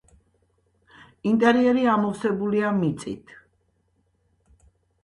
ინტერიერი 1.31 1.85
ამოვსებულია 1.97 2.73
მიწით. 2.81 3.39